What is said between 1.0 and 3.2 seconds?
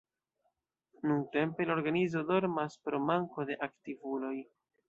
Nuntempe la organizo dormas pro